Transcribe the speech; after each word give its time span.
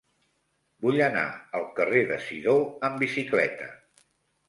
Vull 0.85 0.97
anar 1.09 1.27
al 1.61 1.69
carrer 1.81 2.03
de 2.15 2.19
Sidó 2.31 2.59
amb 2.91 3.07
bicicleta. 3.07 3.73